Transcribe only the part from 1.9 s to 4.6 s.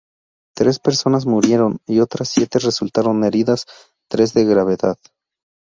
otras siete resultaron heridas, tres de